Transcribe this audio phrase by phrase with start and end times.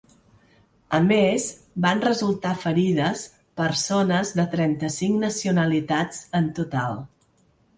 [0.97, 1.43] A més,
[1.83, 3.21] van resultar ferides
[3.61, 6.99] persones de trenta-cinc nacionalitats en total.